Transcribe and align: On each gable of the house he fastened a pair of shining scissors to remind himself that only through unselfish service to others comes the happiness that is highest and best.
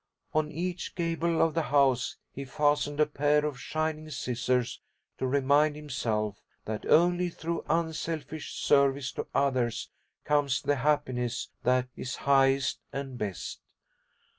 On 0.33 0.51
each 0.51 0.95
gable 0.95 1.43
of 1.43 1.53
the 1.53 1.61
house 1.61 2.17
he 2.31 2.43
fastened 2.43 2.99
a 2.99 3.05
pair 3.05 3.45
of 3.45 3.59
shining 3.59 4.09
scissors 4.09 4.81
to 5.19 5.27
remind 5.27 5.75
himself 5.75 6.41
that 6.65 6.87
only 6.87 7.29
through 7.29 7.63
unselfish 7.69 8.51
service 8.55 9.11
to 9.11 9.27
others 9.35 9.91
comes 10.23 10.59
the 10.59 10.77
happiness 10.77 11.49
that 11.61 11.87
is 11.95 12.15
highest 12.15 12.79
and 12.91 13.15
best. 13.19 13.59